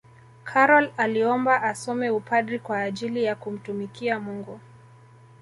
[0.43, 4.59] karol aliomba asome upadri kwa ajili ya kumtumikia mungu